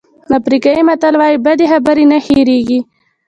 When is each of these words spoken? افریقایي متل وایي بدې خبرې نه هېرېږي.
افریقایي 0.37 0.81
متل 0.87 1.13
وایي 1.17 1.37
بدې 1.45 1.65
خبرې 1.71 2.05
نه 2.11 2.17
هېرېږي. 2.25 2.79